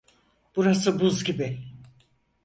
Burası 0.55 0.99
buz 0.99 1.23
gibi. 1.23 1.59